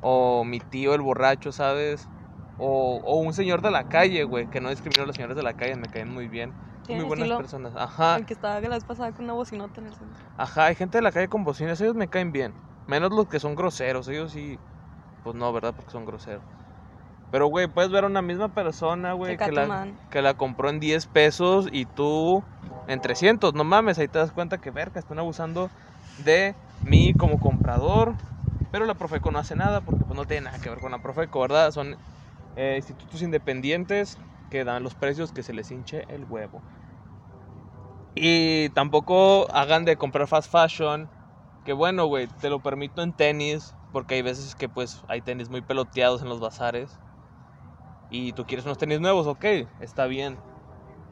o 0.00 0.42
mi 0.42 0.58
tío 0.58 0.92
el 0.94 1.02
borracho, 1.02 1.52
¿sabes? 1.52 2.08
O, 2.56 3.00
o 3.04 3.20
un 3.20 3.32
señor 3.32 3.62
de 3.62 3.70
la 3.70 3.84
calle, 3.84 4.24
güey, 4.24 4.48
que 4.48 4.60
no 4.60 4.70
discrimino 4.70 5.04
a 5.04 5.06
los 5.06 5.14
señores 5.14 5.36
de 5.36 5.44
la 5.44 5.54
calle, 5.54 5.76
me 5.76 5.88
caen 5.88 6.08
muy 6.08 6.26
bien 6.26 6.52
muy 6.88 7.04
buenas 7.04 7.28
personas. 7.28 7.72
Ajá. 7.76 8.16
El 8.16 8.26
que 8.26 8.32
estaba 8.34 8.60
la 8.60 8.70
vez 8.70 8.82
pasada 8.82 9.12
con 9.12 9.26
una 9.26 9.34
bocinota 9.34 9.80
en 9.80 9.86
el 9.86 9.94
centro. 9.94 10.20
Ajá, 10.36 10.64
hay 10.66 10.74
gente 10.74 10.98
de 10.98 11.02
la 11.02 11.12
calle 11.12 11.28
con 11.28 11.44
bocinas, 11.44 11.80
ellos 11.80 11.94
me 11.94 12.08
caen 12.08 12.32
bien. 12.32 12.56
Menos 12.88 13.12
los 13.12 13.28
que 13.28 13.38
son 13.38 13.54
groseros, 13.54 14.08
ellos 14.08 14.32
sí. 14.32 14.58
Pues 15.22 15.36
no, 15.36 15.52
¿verdad? 15.52 15.72
Porque 15.76 15.92
son 15.92 16.04
groseros. 16.04 16.42
Pero, 17.30 17.46
güey, 17.46 17.68
puedes 17.68 17.90
ver 17.90 18.04
a 18.04 18.08
una 18.08 18.22
misma 18.22 18.48
persona, 18.48 19.12
güey, 19.12 19.36
que 19.36 19.52
la, 19.52 19.88
que 20.10 20.22
la 20.22 20.34
compró 20.34 20.68
en 20.68 20.80
10 20.80 21.06
pesos 21.06 21.68
y 21.70 21.84
tú 21.86 22.42
en 22.88 23.00
300. 23.00 23.54
No 23.54 23.64
mames, 23.64 23.98
ahí 23.98 24.08
te 24.08 24.18
das 24.18 24.32
cuenta 24.32 24.58
que, 24.58 24.70
verga, 24.70 24.98
están 24.98 25.18
abusando 25.18 25.70
de 26.24 26.56
mí 26.84 27.14
como 27.14 27.38
comprador. 27.38 28.14
Pero 28.72 28.84
la 28.84 28.94
Profeco 28.94 29.30
no 29.30 29.38
hace 29.38 29.56
nada 29.56 29.80
porque 29.80 30.04
pues 30.04 30.16
no 30.16 30.24
tiene 30.24 30.42
nada 30.46 30.58
que 30.58 30.70
ver 30.70 30.78
con 30.80 30.92
la 30.92 31.02
Profeco, 31.02 31.40
¿verdad? 31.40 31.70
Son 31.72 31.96
eh, 32.56 32.74
institutos 32.76 33.22
independientes 33.22 34.18
que 34.48 34.64
dan 34.64 34.82
los 34.82 34.94
precios 34.94 35.32
que 35.32 35.42
se 35.42 35.52
les 35.52 35.70
hinche 35.70 36.04
el 36.08 36.24
huevo. 36.24 36.62
Y 38.14 38.68
tampoco 38.70 39.48
hagan 39.52 39.84
de 39.84 39.96
comprar 39.96 40.26
fast 40.26 40.50
fashion. 40.50 41.08
Que 41.64 41.72
bueno, 41.72 42.06
güey, 42.06 42.26
te 42.26 42.50
lo 42.50 42.60
permito 42.60 43.02
en 43.02 43.12
tenis. 43.12 43.74
Porque 43.92 44.16
hay 44.16 44.22
veces 44.22 44.54
que 44.54 44.68
pues 44.68 45.02
hay 45.08 45.20
tenis 45.20 45.48
muy 45.48 45.62
peloteados 45.62 46.22
en 46.22 46.28
los 46.28 46.40
bazares. 46.40 47.00
Y 48.10 48.32
tú 48.32 48.44
quieres 48.44 48.66
unos 48.66 48.76
tenis 48.76 49.00
nuevos, 49.00 49.26
ok, 49.26 49.44
está 49.78 50.06
bien. 50.06 50.38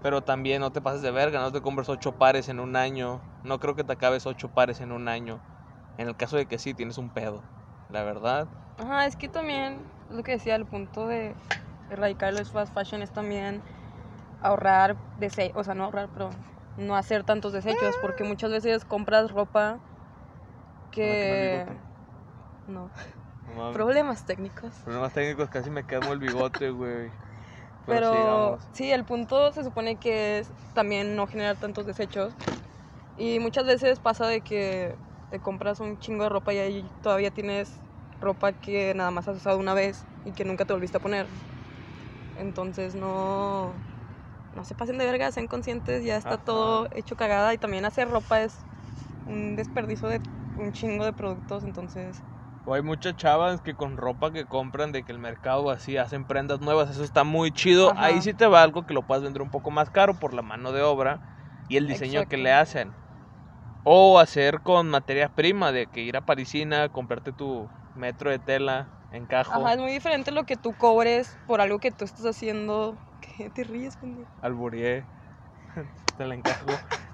Pero 0.02 0.22
también 0.22 0.60
no 0.60 0.72
te 0.72 0.80
pases 0.80 1.00
de 1.02 1.10
verga, 1.12 1.40
no 1.40 1.52
te 1.52 1.60
compres 1.60 1.88
ocho 1.88 2.12
pares 2.12 2.48
en 2.48 2.60
un 2.60 2.76
año. 2.76 3.22
No 3.42 3.58
creo 3.60 3.74
que 3.74 3.84
te 3.84 3.92
acabes 3.92 4.26
ocho 4.26 4.48
pares 4.48 4.80
en 4.80 4.92
un 4.92 5.08
año. 5.08 5.40
En 5.96 6.08
el 6.08 6.16
caso 6.16 6.36
de 6.36 6.46
que 6.46 6.58
sí, 6.58 6.74
tienes 6.74 6.98
un 6.98 7.10
pedo. 7.10 7.44
La 7.88 8.02
verdad. 8.02 8.48
Ajá, 8.76 9.06
es 9.06 9.16
que 9.16 9.28
también 9.28 9.80
lo 10.10 10.22
que 10.22 10.32
decía, 10.32 10.56
el 10.56 10.66
punto 10.66 11.06
de 11.06 11.36
erradicar 11.88 12.32
los 12.32 12.50
fast 12.50 12.74
fashion 12.74 13.02
es 13.02 13.12
también 13.12 13.62
ahorrar, 14.40 14.96
o 15.54 15.64
sea, 15.64 15.74
no 15.74 15.84
ahorrar, 15.84 16.08
pero 16.12 16.30
no 16.76 16.96
hacer 16.96 17.24
tantos 17.24 17.52
desechos, 17.52 17.96
porque 18.02 18.24
muchas 18.24 18.50
veces 18.50 18.84
compras 18.84 19.30
ropa 19.30 19.78
que... 20.90 21.64
No. 22.66 22.90
Problemas 23.72 24.24
técnicos. 24.24 24.72
Problemas 24.84 25.12
técnicos, 25.12 25.48
casi 25.50 25.70
me 25.70 25.84
quemo 25.84 26.12
el 26.12 26.18
bigote, 26.18 26.70
güey. 26.70 27.10
Pero, 27.86 28.58
sí, 28.72 28.92
el 28.92 29.04
punto 29.04 29.52
se 29.52 29.64
supone 29.64 29.96
que 29.96 30.38
es 30.40 30.52
también 30.74 31.16
no 31.16 31.26
generar 31.26 31.56
tantos 31.56 31.86
desechos. 31.86 32.34
Y 33.16 33.38
muchas 33.40 33.66
veces 33.66 33.98
pasa 33.98 34.26
de 34.26 34.42
que 34.42 34.96
te 35.30 35.40
compras 35.40 35.80
un 35.80 35.98
chingo 35.98 36.24
de 36.24 36.28
ropa 36.28 36.52
y 36.54 36.58
ahí 36.58 36.90
todavía 37.02 37.30
tienes 37.30 37.80
ropa 38.20 38.52
que 38.52 38.94
nada 38.94 39.10
más 39.10 39.26
has 39.28 39.36
usado 39.38 39.58
una 39.58 39.74
vez 39.74 40.06
y 40.24 40.32
que 40.32 40.44
nunca 40.44 40.64
te 40.64 40.72
volviste 40.72 40.98
a 40.98 41.00
poner. 41.00 41.26
Entonces 42.36 42.94
no, 42.94 43.74
no 44.54 44.64
se 44.64 44.74
pasen 44.74 44.98
de 44.98 45.06
verga, 45.06 45.32
sean 45.32 45.48
conscientes, 45.48 46.04
ya 46.04 46.16
está 46.16 46.38
todo 46.38 46.88
hecho 46.92 47.16
cagada 47.16 47.52
y 47.54 47.58
también 47.58 47.84
hacer 47.84 48.08
ropa 48.10 48.42
es 48.42 48.64
un 49.24 49.56
desperdicio 49.56 50.08
de 50.08 50.20
un 50.56 50.72
chingo 50.72 51.04
de 51.04 51.12
productos, 51.12 51.64
entonces... 51.64 52.22
O 52.68 52.74
hay 52.74 52.82
muchas 52.82 53.16
chavas 53.16 53.62
que 53.62 53.74
con 53.74 53.96
ropa 53.96 54.30
que 54.30 54.44
compran 54.44 54.92
de 54.92 55.02
que 55.02 55.10
el 55.10 55.18
mercado 55.18 55.70
así 55.70 55.96
hacen 55.96 56.26
prendas 56.26 56.60
nuevas, 56.60 56.90
eso 56.90 57.02
está 57.02 57.24
muy 57.24 57.50
chido. 57.50 57.94
Ahí 57.96 58.20
sí 58.20 58.34
te 58.34 58.46
va 58.46 58.62
algo 58.62 58.84
que 58.84 58.92
lo 58.92 59.00
puedas 59.00 59.22
vender 59.22 59.40
un 59.40 59.48
poco 59.48 59.70
más 59.70 59.88
caro 59.88 60.12
por 60.12 60.34
la 60.34 60.42
mano 60.42 60.70
de 60.72 60.82
obra 60.82 61.18
y 61.66 61.78
el 61.78 61.88
diseño 61.88 62.26
que 62.26 62.36
le 62.36 62.52
hacen. 62.52 62.92
O 63.84 64.18
hacer 64.18 64.60
con 64.60 64.90
materia 64.90 65.30
prima, 65.30 65.72
de 65.72 65.86
que 65.86 66.02
ir 66.02 66.14
a 66.18 66.20
Parisina, 66.20 66.90
comprarte 66.90 67.32
tu 67.32 67.70
metro 67.94 68.30
de 68.30 68.38
tela, 68.38 68.90
encajo. 69.12 69.54
Ajá, 69.54 69.72
es 69.72 69.78
muy 69.78 69.92
diferente 69.92 70.30
lo 70.30 70.44
que 70.44 70.58
tú 70.58 70.74
cobres 70.74 71.38
por 71.46 71.62
algo 71.62 71.78
que 71.78 71.90
tú 71.90 72.04
estás 72.04 72.26
haciendo. 72.26 72.98
¿Qué 73.38 73.48
te 73.48 73.64
ríes, 73.64 73.96
pendejo? 73.96 74.30
Alburié. 74.42 75.06
te 76.18 76.26
la 76.26 76.34
encajo. 76.34 76.66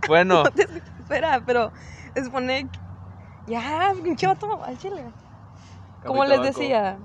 Bueno. 0.09 0.43
espera, 0.99 1.41
pero 1.47 1.73
se 2.13 2.25
supone. 2.25 2.69
Ya, 3.47 3.93
pinche 4.03 4.27
vato, 4.27 4.65
al 4.65 4.77
chile. 4.79 5.15
Como 6.07 6.25
les 6.25 6.43
decía, 6.43 6.99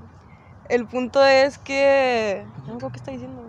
El 0.68 0.86
punto 0.86 1.24
es 1.24 1.58
que. 1.58 2.46
No 2.68 2.78
qué 2.78 2.98
está 2.98 3.12
diciendo. 3.12 3.42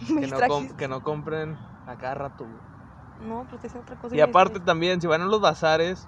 Me 0.10 0.22
Que 0.22 0.26
no, 0.26 0.76
que 0.76 0.88
no 0.88 1.02
compren 1.02 1.56
a 1.86 1.96
cada 1.96 2.14
rato, 2.14 2.44
güey. 2.44 3.28
No, 3.28 3.46
pero 3.50 3.58
te 3.58 3.78
otra 3.78 3.96
cosa. 3.96 4.14
Y 4.14 4.20
aparte 4.20 4.60
también, 4.60 5.00
si 5.00 5.06
van 5.06 5.22
a 5.22 5.26
los 5.26 5.40
bazares, 5.40 6.06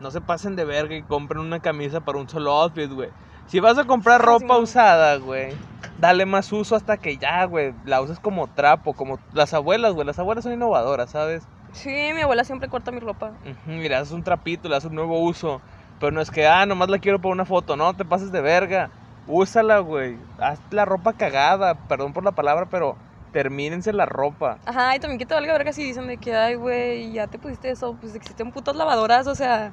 no 0.00 0.10
se 0.10 0.20
pasen 0.20 0.56
de 0.56 0.64
verga 0.64 0.94
y 0.96 1.02
compren 1.02 1.40
una 1.40 1.60
camisa 1.60 2.00
para 2.00 2.18
un 2.18 2.28
solo 2.28 2.52
outfit, 2.52 2.90
güey. 2.90 3.10
Si 3.46 3.60
vas 3.60 3.78
a 3.78 3.84
comprar 3.84 4.20
Ah, 4.20 4.24
ropa 4.24 4.58
usada, 4.58 5.16
güey, 5.18 5.54
dale 6.00 6.26
más 6.26 6.52
uso 6.52 6.74
hasta 6.74 6.96
que 6.96 7.16
ya, 7.16 7.44
güey, 7.44 7.72
la 7.84 8.00
uses 8.00 8.18
como 8.18 8.48
trapo, 8.48 8.92
como 8.94 9.20
las 9.32 9.54
abuelas, 9.54 9.94
güey. 9.94 10.04
Las 10.06 10.18
abuelas 10.18 10.42
son 10.42 10.52
innovadoras, 10.52 11.10
¿sabes? 11.10 11.46
Sí, 11.72 12.10
mi 12.14 12.22
abuela 12.22 12.42
siempre 12.42 12.68
corta 12.68 12.90
mi 12.90 13.00
ropa. 13.00 13.32
Mira, 13.66 14.00
haces 14.00 14.12
un 14.12 14.24
trapito, 14.24 14.68
le 14.68 14.74
das 14.74 14.84
un 14.84 14.94
nuevo 14.94 15.20
uso. 15.20 15.60
Pero 15.98 16.12
no 16.12 16.20
es 16.20 16.30
que, 16.30 16.46
ah, 16.46 16.66
nomás 16.66 16.90
la 16.90 16.98
quiero 16.98 17.20
para 17.20 17.32
una 17.32 17.44
foto, 17.44 17.76
no, 17.76 17.94
te 17.94 18.04
pases 18.04 18.30
de 18.32 18.40
verga. 18.40 18.90
Úsala, 19.26 19.78
güey. 19.80 20.18
Haz 20.38 20.60
la 20.70 20.84
ropa 20.84 21.14
cagada, 21.14 21.74
perdón 21.88 22.12
por 22.12 22.24
la 22.24 22.32
palabra, 22.32 22.66
pero 22.66 22.96
termínense 23.32 23.92
la 23.92 24.06
ropa. 24.06 24.58
Ajá, 24.66 24.94
y 24.94 25.00
también 25.00 25.18
que 25.18 25.26
te 25.26 25.34
valga 25.34 25.52
verga 25.52 25.72
si 25.72 25.82
dicen 25.82 26.06
de 26.06 26.16
que, 26.18 26.34
ay, 26.34 26.54
güey, 26.54 27.12
ya 27.12 27.26
te 27.26 27.38
pusiste 27.38 27.70
eso. 27.70 27.96
Pues 28.00 28.14
existen 28.14 28.52
putas 28.52 28.76
lavadoras, 28.76 29.26
o 29.26 29.34
sea. 29.34 29.72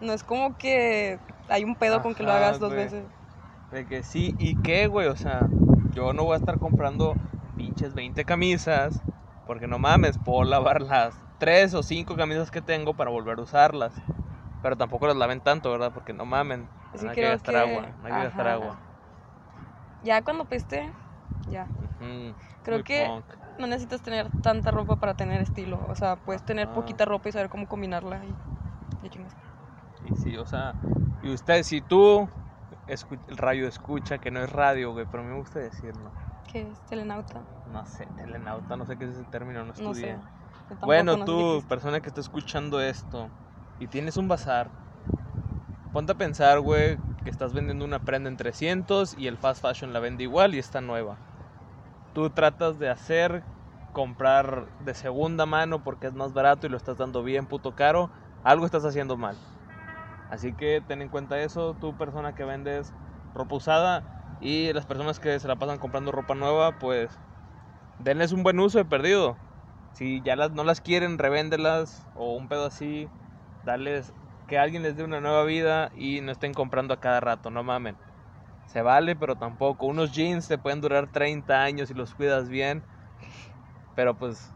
No 0.00 0.12
es 0.12 0.24
como 0.24 0.56
que 0.58 1.20
hay 1.48 1.62
un 1.62 1.76
pedo 1.76 2.02
con 2.02 2.14
que 2.14 2.24
lo 2.24 2.32
hagas 2.32 2.58
dos 2.58 2.72
veces. 2.72 3.04
De 3.70 3.86
que 3.86 4.02
sí, 4.02 4.34
¿y 4.38 4.56
qué, 4.56 4.86
güey? 4.88 5.06
O 5.06 5.16
sea, 5.16 5.40
yo 5.94 6.12
no 6.12 6.24
voy 6.24 6.34
a 6.34 6.38
estar 6.38 6.58
comprando 6.58 7.16
pinches 7.56 7.94
20 7.94 8.24
camisas, 8.24 9.00
porque 9.46 9.68
no 9.68 9.78
mames, 9.78 10.18
puedo 10.18 10.42
lavar 10.44 10.82
las 10.82 11.14
3 11.38 11.72
o 11.74 11.82
5 11.82 12.16
camisas 12.16 12.50
que 12.50 12.60
tengo 12.62 12.94
para 12.94 13.10
volver 13.10 13.38
a 13.38 13.42
usarlas. 13.42 13.94
Pero 14.62 14.76
tampoco 14.76 15.06
las 15.06 15.16
laven 15.16 15.40
tanto, 15.40 15.70
¿verdad? 15.70 15.92
Porque 15.92 16.12
no 16.12 16.24
mamen, 16.24 16.68
Sí, 16.94 17.04
no 17.04 17.10
hay 17.10 17.16
que 17.16 17.22
gastar 17.28 17.54
que- 17.54 17.60
agua, 17.60 17.82
no 18.00 18.06
hay 18.08 18.14
que 18.14 18.20
gastar 18.22 18.46
agua. 18.48 18.78
Ya 20.02 20.22
cuando 20.22 20.44
peste, 20.44 20.92
ya. 21.46 21.68
Creo 22.62 22.78
muy 22.78 22.84
que 22.84 23.06
punk. 23.06 23.24
no 23.58 23.66
necesitas 23.66 24.02
tener 24.02 24.30
tanta 24.40 24.70
ropa 24.70 24.96
para 24.96 25.14
tener 25.14 25.40
estilo. 25.40 25.84
O 25.88 25.94
sea, 25.96 26.16
puedes 26.16 26.42
tener 26.42 26.68
poquita 26.68 27.04
ropa 27.04 27.28
y 27.28 27.32
saber 27.32 27.48
cómo 27.48 27.66
combinarla 27.66 28.24
y, 28.26 28.36
y 29.02 29.10
chingas. 29.10 29.36
Y 30.04 30.14
sí, 30.16 30.36
o 30.36 30.44
sea, 30.46 30.76
y 31.22 31.32
usted, 31.32 31.62
si 31.62 31.80
tú, 31.80 32.28
el 32.86 33.36
radio 33.36 33.68
escucha, 33.68 34.18
que 34.18 34.30
no 34.30 34.42
es 34.42 34.50
radio, 34.50 34.92
güey, 34.92 35.06
pero 35.06 35.22
me 35.22 35.34
gusta 35.34 35.60
decirlo. 35.60 36.12
¿Qué 36.46 36.70
es 36.70 36.80
telenauta? 36.82 37.44
No 37.64 37.84
sé, 37.86 38.06
telenauta, 38.16 38.76
no 38.76 38.84
sé 38.86 38.96
qué 38.98 39.04
es 39.04 39.10
ese 39.12 39.24
término, 39.24 39.64
no 39.64 39.72
estudié. 39.72 40.18
Bueno, 40.80 41.16
no 41.16 41.26
sé 41.28 41.44
qué 41.44 41.60
tú, 41.60 41.64
persona 41.68 42.00
que 42.00 42.08
está 42.08 42.20
escuchando 42.20 42.80
esto 42.80 43.30
y 43.82 43.88
tienes 43.88 44.16
un 44.16 44.28
bazar, 44.28 44.68
ponte 45.92 46.12
a 46.12 46.14
pensar, 46.14 46.60
güey, 46.60 46.98
que 47.24 47.30
estás 47.30 47.52
vendiendo 47.52 47.84
una 47.84 47.98
prenda 47.98 48.30
en 48.30 48.36
300 48.36 49.16
y 49.18 49.26
el 49.26 49.36
fast 49.36 49.60
fashion 49.60 49.92
la 49.92 49.98
vende 49.98 50.22
igual 50.22 50.54
y 50.54 50.60
está 50.60 50.80
nueva. 50.80 51.16
Tú 52.14 52.30
tratas 52.30 52.78
de 52.78 52.88
hacer 52.88 53.42
comprar 53.92 54.66
de 54.84 54.94
segunda 54.94 55.46
mano 55.46 55.82
porque 55.82 56.06
es 56.06 56.14
más 56.14 56.32
barato 56.32 56.68
y 56.68 56.70
lo 56.70 56.76
estás 56.76 56.96
dando 56.96 57.24
bien 57.24 57.46
puto 57.46 57.72
caro, 57.72 58.08
algo 58.44 58.66
estás 58.66 58.84
haciendo 58.84 59.16
mal. 59.16 59.36
Así 60.30 60.52
que 60.52 60.80
ten 60.86 61.02
en 61.02 61.08
cuenta 61.08 61.40
eso, 61.40 61.74
tú 61.80 61.92
persona 61.94 62.36
que 62.36 62.44
vendes 62.44 62.92
ropa 63.34 63.56
usada 63.56 64.04
y 64.40 64.72
las 64.74 64.86
personas 64.86 65.18
que 65.18 65.40
se 65.40 65.48
la 65.48 65.56
pasan 65.56 65.78
comprando 65.78 66.12
ropa 66.12 66.36
nueva, 66.36 66.70
pues 66.70 67.10
denles 67.98 68.30
un 68.30 68.44
buen 68.44 68.60
uso 68.60 68.78
de 68.78 68.84
perdido. 68.84 69.36
Si 69.94 70.22
ya 70.22 70.36
las, 70.36 70.52
no 70.52 70.62
las 70.62 70.80
quieren, 70.80 71.18
revéndelas 71.18 72.06
o 72.14 72.36
un 72.36 72.46
pedo 72.46 72.66
así, 72.66 73.08
darles 73.64 74.12
que 74.48 74.58
alguien 74.58 74.82
les 74.82 74.96
dé 74.96 75.04
una 75.04 75.20
nueva 75.20 75.44
vida 75.44 75.90
y 75.94 76.20
no 76.20 76.32
estén 76.32 76.52
comprando 76.54 76.94
a 76.94 77.00
cada 77.00 77.20
rato, 77.20 77.50
no 77.50 77.62
mamen. 77.62 77.96
Se 78.66 78.82
vale, 78.82 79.16
pero 79.16 79.36
tampoco. 79.36 79.86
Unos 79.86 80.12
jeans 80.12 80.48
te 80.48 80.58
pueden 80.58 80.80
durar 80.80 81.08
30 81.08 81.62
años 81.62 81.88
si 81.88 81.94
los 81.94 82.14
cuidas 82.14 82.48
bien, 82.48 82.82
pero 83.94 84.14
pues, 84.14 84.52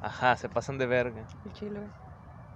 ajá, 0.00 0.36
se 0.36 0.48
pasan 0.48 0.78
de 0.78 0.86
verga. 0.86 1.24
El 1.44 1.70
güey. 1.70 1.88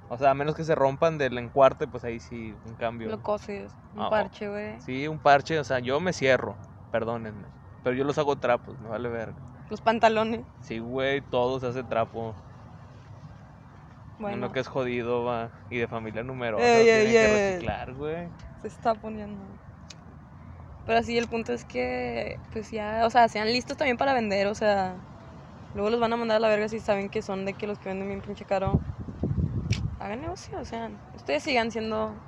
O 0.08 0.18
sea, 0.18 0.30
a 0.30 0.34
menos 0.34 0.54
que 0.54 0.64
se 0.64 0.74
rompan 0.74 1.18
del 1.18 1.38
encuarte, 1.38 1.86
pues 1.86 2.04
ahí 2.04 2.20
sí, 2.20 2.54
un 2.66 2.74
cambio. 2.74 3.08
Lo 3.08 3.22
coses. 3.22 3.74
Un 3.94 4.02
Ah, 4.02 4.06
oh. 4.06 4.10
parche, 4.10 4.48
güey. 4.48 4.80
Sí, 4.80 5.08
un 5.08 5.18
parche, 5.18 5.58
o 5.58 5.64
sea, 5.64 5.78
yo 5.78 5.98
me 6.00 6.12
cierro, 6.12 6.56
perdónenme. 6.92 7.46
Pero 7.82 7.96
yo 7.96 8.04
los 8.04 8.18
hago 8.18 8.36
trapos, 8.36 8.78
me 8.80 8.88
vale 8.88 9.08
verga. 9.08 9.36
Los 9.70 9.80
pantalones. 9.80 10.42
Sí, 10.60 10.78
güey, 10.78 11.20
todo 11.22 11.58
se 11.58 11.66
hace 11.66 11.82
trapo. 11.84 12.34
Bueno, 14.18 14.38
Uno 14.38 14.52
que 14.52 14.60
es 14.60 14.66
jodido, 14.68 15.24
va, 15.24 15.54
y 15.70 15.78
de 15.78 15.88
familia 15.88 16.22
numerosa, 16.22 16.84
Ey, 16.84 16.88
tiene 16.88 17.16
ey, 17.16 17.16
que 17.16 17.28
reciclar, 17.28 17.94
güey. 17.94 18.34
se 18.62 18.68
está 18.68 18.94
poniendo. 18.96 19.60
Pero 20.84 21.02
sí, 21.02 21.16
el 21.18 21.28
punto 21.28 21.52
es 21.52 21.64
que, 21.64 22.40
pues 22.50 22.70
ya, 22.70 23.06
o 23.06 23.10
sea, 23.10 23.28
sean 23.28 23.48
listos 23.52 23.76
también 23.76 23.96
para 23.96 24.12
vender, 24.14 24.46
o 24.48 24.54
sea, 24.54 25.02
luego 25.74 25.90
los 25.90 26.00
van 26.00 26.12
a 26.14 26.16
mandar 26.16 26.38
a 26.38 26.40
la 26.40 26.48
verga 26.48 26.68
si 26.68 26.80
saben 26.80 27.10
que 27.10 27.22
son 27.22 27.44
de 27.46 27.54
que 27.56 27.66
los 27.68 27.78
que 27.78 27.90
venden 27.90 28.08
bien 28.08 28.22
pinche 28.22 28.46
caro. 28.46 28.84
Hagan 29.98 30.20
negocio, 30.20 30.60
o 30.60 30.64
sea, 30.64 30.88
ustedes 31.12 31.42
sigan 31.42 31.72
siendo 31.72 32.22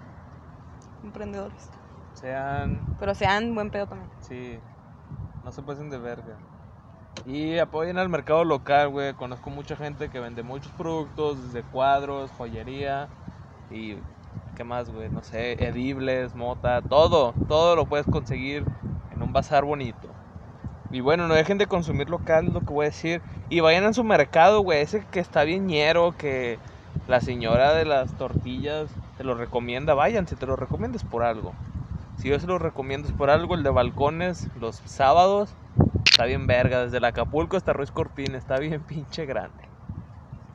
emprendedores, 1.02 1.70
Sean, 2.12 2.88
pero 2.96 3.14
sean 3.14 3.54
buen 3.54 3.70
pedo 3.70 3.86
también. 3.86 4.10
sí, 4.18 4.62
no 5.42 5.52
se 5.52 5.62
pasen 5.62 5.90
de 5.90 5.98
verga. 5.98 6.44
Y 7.24 7.58
apoyen 7.58 7.98
al 7.98 8.08
mercado 8.08 8.44
local, 8.44 8.88
güey. 8.88 9.14
Conozco 9.14 9.50
mucha 9.50 9.76
gente 9.76 10.08
que 10.08 10.20
vende 10.20 10.42
muchos 10.42 10.72
productos, 10.72 11.42
desde 11.42 11.66
cuadros, 11.68 12.30
joyería 12.32 13.08
y 13.70 13.96
qué 14.56 14.64
más, 14.64 14.90
güey, 14.90 15.08
no 15.10 15.22
sé, 15.22 15.52
edibles, 15.64 16.34
mota, 16.34 16.80
todo, 16.82 17.34
todo 17.46 17.76
lo 17.76 17.86
puedes 17.86 18.06
conseguir 18.06 18.64
en 19.14 19.22
un 19.22 19.32
bazar 19.32 19.64
bonito. 19.64 20.08
Y 20.90 21.00
bueno, 21.00 21.28
no 21.28 21.34
dejen 21.34 21.58
de 21.58 21.66
consumir 21.66 22.08
local, 22.08 22.52
lo 22.52 22.60
que 22.60 22.72
voy 22.72 22.86
a 22.86 22.88
decir. 22.88 23.20
Y 23.48 23.60
vayan 23.60 23.84
a 23.84 23.92
su 23.92 24.04
mercado, 24.04 24.60
güey, 24.60 24.80
ese 24.80 25.04
que 25.10 25.20
está 25.20 25.44
bien 25.44 25.66
ñero, 25.66 26.16
que 26.16 26.58
la 27.06 27.20
señora 27.20 27.74
de 27.74 27.84
las 27.84 28.16
tortillas 28.16 28.90
te 29.16 29.24
lo 29.24 29.34
recomienda. 29.34 29.94
Vayan, 29.94 30.26
si 30.26 30.36
te 30.36 30.46
lo 30.46 30.56
recomiendas 30.56 31.04
por 31.04 31.22
algo. 31.22 31.52
Si 32.16 32.28
yo 32.28 32.40
se 32.40 32.46
lo 32.46 32.58
recomiendo 32.58 33.08
por 33.16 33.30
algo, 33.30 33.54
el 33.54 33.62
de 33.62 33.70
balcones, 33.70 34.48
los 34.54 34.76
sábados, 34.84 35.58
está 36.16 36.24
bien 36.24 36.46
verga. 36.46 36.82
Desde 36.84 36.96
el 36.96 37.04
Acapulco 37.04 37.58
hasta 37.58 37.74
Ruiz 37.74 37.90
Corpín, 37.90 38.34
está 38.36 38.58
bien 38.58 38.82
pinche 38.86 39.26
grande. 39.26 39.68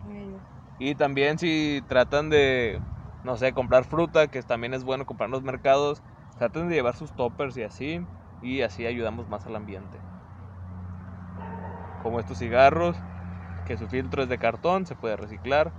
Ay, 0.04 0.42
Y 0.80 0.96
también 0.96 1.38
si 1.38 1.84
tratan 1.88 2.32
de, 2.32 2.82
no 3.22 3.38
sé, 3.38 3.54
comprar 3.54 3.86
fruta, 3.86 4.28
que 4.28 4.42
también 4.42 4.74
es 4.74 4.84
bueno 4.84 5.06
comprar 5.06 5.28
en 5.28 5.34
los 5.34 5.44
mercados, 5.44 6.02
traten 6.36 6.68
de 6.68 6.74
llevar 6.76 6.96
sus 6.96 7.14
toppers 7.14 7.56
y 7.58 7.62
así, 7.62 8.00
y 8.42 8.62
así 8.62 8.88
ayudamos 8.88 9.28
más 9.30 9.46
al 9.46 9.56
ambiente. 9.56 10.00
Como 12.02 12.20
estos 12.20 12.40
cigarros, 12.40 12.98
que 13.64 13.78
su 13.78 13.88
filtro 13.88 14.24
es 14.24 14.30
de 14.30 14.40
cartón, 14.40 14.88
se 14.88 14.96
puede 14.96 15.16
reciclar, 15.16 15.72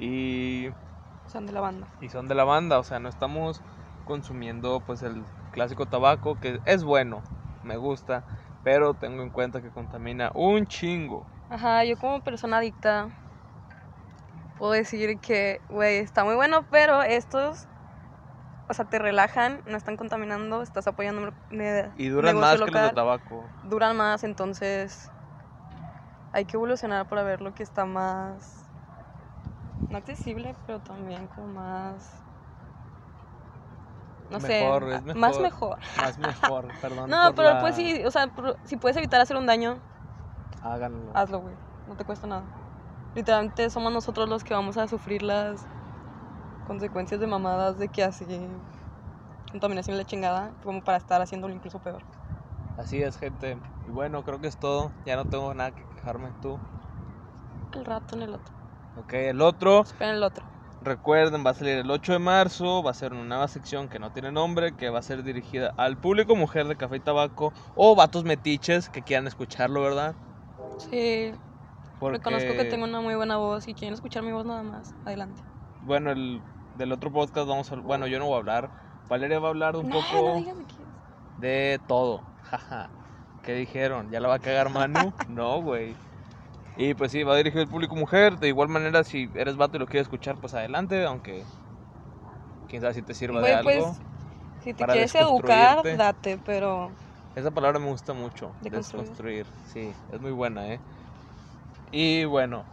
y, 0.00 0.68
Son 1.26 1.46
de 1.46 1.52
la 1.52 1.60
banda. 1.60 1.86
y 2.00 2.08
son 2.08 2.26
de 2.28 2.34
lavanda, 2.34 2.78
o 2.78 2.82
sea, 2.84 2.98
no 2.98 3.08
estamos 3.08 3.62
consumiendo 4.04 4.80
pues 4.80 5.02
el 5.02 5.24
clásico 5.52 5.86
tabaco, 5.86 6.40
que 6.40 6.60
es 6.64 6.82
bueno, 6.82 7.22
me 7.62 7.76
gusta, 7.76 8.24
pero 8.62 8.94
tengo 8.94 9.22
en 9.22 9.30
cuenta 9.30 9.62
que 9.62 9.72
contamina 9.72 10.30
un 10.34 10.66
chingo. 10.66 11.28
Ajá, 11.48 11.84
yo 11.84 11.96
como 11.98 12.20
persona 12.22 12.58
adicta 12.58 13.14
puedo 14.56 14.72
decir 14.72 15.20
que, 15.20 15.64
güey, 15.68 15.96
está 15.98 16.24
muy 16.24 16.34
bueno, 16.34 16.66
pero 16.70 17.02
estos, 17.02 17.68
o 18.68 18.74
sea, 18.74 18.84
te 18.86 18.98
relajan, 18.98 19.62
no 19.66 19.76
están 19.76 19.96
contaminando, 19.96 20.62
estás 20.62 20.86
apoyando 20.86 21.34
Y 21.96 22.08
duran 22.08 22.36
más 22.36 22.58
que 22.58 22.58
los 22.58 22.70
de 22.82 22.90
tabaco. 22.90 23.50
duran 23.62 23.96
más, 23.96 24.24
entonces 24.24 25.12
hay 26.32 26.46
que 26.46 26.56
evolucionar 26.56 27.06
para 27.08 27.22
ver 27.22 27.40
lo 27.40 27.54
que 27.54 27.62
está 27.62 27.84
más, 27.86 28.70
no 29.88 29.98
accesible, 29.98 30.56
pero 30.66 30.80
también 30.80 31.28
como 31.28 31.46
más, 31.48 32.24
no 34.32 34.40
Mejor, 34.40 34.88
sé, 34.88 34.96
a- 34.96 35.00
más 35.14 35.40
mejor. 35.40 35.42
mejor. 35.42 35.78
Más 36.00 36.18
mejor, 36.18 36.64
perdón. 36.80 37.10
No, 37.10 37.32
pero 37.36 37.54
la- 37.54 37.60
pues 37.60 37.76
sí, 37.76 38.02
o 38.04 38.10
sea, 38.10 38.28
si 38.64 38.76
puedes 38.76 38.96
evitar 38.96 39.20
hacer 39.20 39.36
un 39.36 39.46
daño, 39.46 39.78
Háganlo. 40.62 41.12
hazlo, 41.14 41.40
güey. 41.40 41.54
No 41.86 41.96
te 41.96 42.04
cuesta 42.04 42.26
nada. 42.26 42.44
Literalmente 43.14 43.68
somos 43.70 43.92
nosotros 43.92 44.28
los 44.28 44.42
que 44.42 44.54
vamos 44.54 44.76
a 44.76 44.88
sufrir 44.88 45.22
las 45.22 45.66
consecuencias 46.66 47.20
de 47.20 47.26
mamadas 47.26 47.78
de 47.78 47.88
que 47.88 48.02
así 48.02 48.24
contaminación 49.50 49.96
y 49.96 49.98
la 49.98 50.04
chingada, 50.04 50.50
como 50.62 50.80
para 50.82 50.96
estar 50.98 51.20
haciéndolo 51.20 51.54
incluso 51.54 51.78
peor. 51.78 52.02
Así 52.78 53.02
es, 53.02 53.18
gente. 53.18 53.58
Y 53.86 53.90
bueno, 53.90 54.22
creo 54.22 54.40
que 54.40 54.46
es 54.48 54.56
todo. 54.56 54.92
Ya 55.04 55.16
no 55.16 55.26
tengo 55.26 55.52
nada 55.52 55.72
que 55.72 55.84
quejarme. 55.94 56.32
Tú. 56.40 56.58
El 57.72 57.84
rato 57.84 58.16
en 58.16 58.22
el 58.22 58.34
otro. 58.34 58.54
Ok, 58.96 59.12
el 59.14 59.40
otro. 59.42 59.82
Esperen 59.82 60.16
el 60.16 60.22
otro. 60.22 60.44
Recuerden, 60.84 61.44
va 61.46 61.50
a 61.50 61.54
salir 61.54 61.74
el 61.78 61.90
8 61.90 62.12
de 62.12 62.18
marzo. 62.18 62.82
Va 62.82 62.90
a 62.90 62.94
ser 62.94 63.12
una 63.12 63.24
nueva 63.24 63.48
sección 63.48 63.88
que 63.88 63.98
no 63.98 64.10
tiene 64.10 64.32
nombre. 64.32 64.74
Que 64.76 64.90
va 64.90 64.98
a 64.98 65.02
ser 65.02 65.22
dirigida 65.22 65.72
al 65.76 65.96
público 65.98 66.34
mujer 66.36 66.66
de 66.66 66.76
café 66.76 66.96
y 66.96 67.00
tabaco. 67.00 67.52
O 67.74 67.94
vatos 67.94 68.24
metiches 68.24 68.88
que 68.88 69.02
quieran 69.02 69.26
escucharlo, 69.26 69.80
¿verdad? 69.82 70.16
Sí, 70.78 71.32
Porque, 71.98 72.16
reconozco 72.18 72.52
que 72.54 72.64
tengo 72.64 72.84
una 72.84 73.00
muy 73.00 73.14
buena 73.14 73.36
voz 73.36 73.68
y 73.68 73.74
quieren 73.74 73.94
escuchar 73.94 74.22
mi 74.22 74.32
voz 74.32 74.44
nada 74.44 74.62
más. 74.62 74.92
Adelante. 75.04 75.42
Bueno, 75.80 76.10
el, 76.12 76.40
del 76.74 76.92
otro 76.92 77.12
podcast 77.12 77.48
vamos 77.48 77.70
a. 77.72 77.76
Bueno, 77.76 78.06
yo 78.06 78.18
no 78.18 78.26
voy 78.26 78.34
a 78.34 78.38
hablar. 78.38 78.70
Valeria 79.08 79.38
va 79.38 79.48
a 79.48 79.50
hablar 79.50 79.76
un 79.76 79.88
No, 79.88 79.96
poco. 80.02 80.34
no 80.44 80.44
de 81.36 81.78
de 81.78 81.80
todo. 81.86 82.22
Jaja. 82.42 82.90
¿Qué 83.42 83.54
dijeron? 83.54 84.10
¿Ya 84.10 84.20
la 84.20 84.28
va 84.28 84.34
a 84.36 84.38
cagar 84.38 84.70
Manu? 84.70 85.12
no, 85.28 85.60
güey. 85.62 85.96
Y 86.76 86.94
pues 86.94 87.12
sí, 87.12 87.22
va 87.22 87.34
a 87.34 87.36
dirigir 87.36 87.60
el 87.60 87.68
público 87.68 87.94
mujer. 87.96 88.38
De 88.38 88.48
igual 88.48 88.68
manera, 88.68 89.04
si 89.04 89.28
eres 89.34 89.56
vato 89.56 89.76
y 89.76 89.80
lo 89.80 89.86
quieres 89.86 90.06
escuchar, 90.06 90.36
pues 90.40 90.54
adelante, 90.54 91.04
aunque 91.04 91.44
quién 92.68 92.80
sabe 92.82 92.94
si 92.94 93.02
te 93.02 93.14
sirva 93.14 93.40
de 93.42 93.52
Güey, 93.52 93.66
algo. 93.66 93.84
pues, 93.86 93.98
si 94.64 94.72
te 94.72 94.78
para 94.78 94.92
quieres 94.94 95.14
educar, 95.14 95.82
date, 95.96 96.38
pero 96.44 96.90
Esa 97.34 97.50
palabra 97.50 97.78
me 97.78 97.86
gusta 97.86 98.12
mucho. 98.12 98.54
Deconstruir. 98.60 99.04
Desconstruir. 99.06 99.46
Sí, 99.72 99.92
es 100.12 100.20
muy 100.20 100.32
buena, 100.32 100.72
¿eh? 100.72 100.80
Y 101.90 102.24
bueno, 102.24 102.64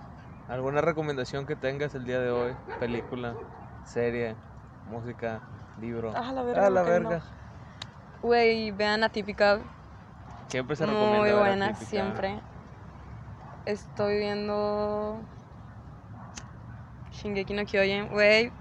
¿alguna 0.47 0.81
recomendación 0.81 1.45
que 1.45 1.55
tengas 1.55 1.93
el 1.93 2.05
día 2.05 2.19
de 2.19 2.31
hoy? 2.31 2.53
Película, 2.79 3.35
serie, 3.85 4.35
música, 4.85 5.41
libro. 5.81 6.13
Ah, 6.15 6.31
la 6.33 6.41
verga, 6.43 6.65
Ah, 6.67 6.69
la 6.69 6.81
no. 6.83 6.89
verga. 6.89 7.23
güey, 8.21 8.71
vean 8.71 9.03
Atípica, 9.03 9.59
Siempre 10.49 10.75
se 10.75 10.85
recomienda. 10.85 11.19
muy 11.19 11.31
buena, 11.31 11.75
siempre. 11.75 12.41
Estoy 13.69 14.17
viendo 14.17 15.19
Shingeki 17.11 17.53
no 17.53 17.65
Kyojin, 17.65 18.07
güey. 18.07 18.51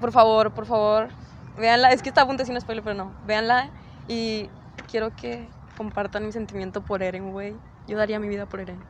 Por 0.00 0.10
favor, 0.10 0.50
por 0.50 0.66
favor, 0.66 1.08
véanla. 1.56 1.92
Es 1.92 2.02
que 2.02 2.08
está 2.08 2.22
a 2.22 2.26
punto 2.26 2.38
de 2.38 2.42
decir 2.42 2.54
un 2.56 2.60
spoiler, 2.60 2.82
pero 2.82 2.96
no. 2.96 3.12
Véanla 3.28 3.70
y 4.08 4.50
quiero 4.90 5.14
que 5.14 5.48
compartan 5.76 6.26
mi 6.26 6.32
sentimiento 6.32 6.80
por 6.82 7.00
Eren, 7.00 7.30
güey. 7.30 7.54
Yo 7.86 7.96
daría 7.96 8.18
mi 8.18 8.26
vida 8.26 8.46
por 8.46 8.58
Eren. 8.58 8.82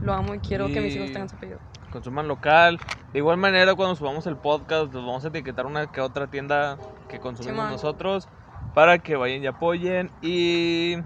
Lo 0.00 0.12
amo 0.12 0.34
y 0.34 0.40
quiero 0.40 0.66
que 0.66 0.80
mis 0.80 0.96
hijos 0.96 1.12
tengan 1.12 1.28
su 1.28 1.36
apellido. 1.36 1.60
Consuman 1.92 2.26
local. 2.26 2.80
De 3.12 3.20
igual 3.20 3.36
manera, 3.36 3.76
cuando 3.76 3.94
subamos 3.94 4.26
el 4.26 4.36
podcast, 4.36 4.92
los 4.92 5.06
vamos 5.06 5.24
a 5.24 5.28
etiquetar 5.28 5.64
una 5.64 5.92
que 5.92 6.00
otra 6.00 6.26
tienda 6.26 6.76
que 7.08 7.20
consumimos 7.20 7.70
nosotros 7.70 8.26
para 8.74 8.98
que 8.98 9.14
vayan 9.14 9.44
y 9.44 9.46
apoyen. 9.46 10.10
Y 10.22 10.96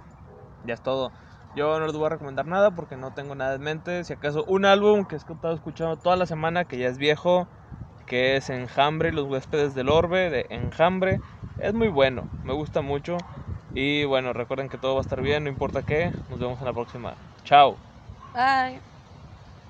ya 0.64 0.72
es 0.72 0.80
todo. 0.80 1.12
Yo 1.52 1.78
no 1.80 1.86
les 1.86 1.96
voy 1.96 2.06
a 2.06 2.10
recomendar 2.10 2.46
nada 2.46 2.70
porque 2.72 2.96
no 2.96 3.12
tengo 3.12 3.34
nada 3.34 3.54
en 3.56 3.62
mente. 3.62 4.04
Si 4.04 4.12
acaso, 4.12 4.44
un 4.46 4.64
álbum 4.64 5.04
que 5.04 5.16
he 5.16 5.18
estado 5.18 5.54
escuchando 5.54 5.96
toda 5.98 6.16
la 6.16 6.26
semana, 6.26 6.64
que 6.64 6.78
ya 6.78 6.88
es 6.88 6.98
viejo, 6.98 7.48
que 8.06 8.36
es 8.36 8.50
Enjambre 8.50 9.10
y 9.10 9.12
los 9.12 9.26
huéspedes 9.26 9.74
del 9.74 9.88
orbe 9.88 10.30
de 10.30 10.46
Enjambre. 10.50 11.22
Es 11.56 11.74
muy 11.74 11.88
bueno, 11.88 12.30
me 12.42 12.52
gusta 12.54 12.82
mucho. 12.82 13.26
Y 13.72 14.04
bueno, 14.04 14.32
recuerden 14.32 14.68
que 14.68 14.78
todo 14.78 14.94
va 14.94 15.00
a 15.00 15.02
estar 15.02 15.22
bien, 15.22 15.44
no 15.44 15.50
importa 15.50 15.82
qué. 15.84 16.14
Nos 16.28 16.38
vemos 16.40 16.60
en 16.60 16.66
la 16.66 16.74
próxima. 16.74 17.18
Chao. 17.44 17.80
Bye. 18.34 18.82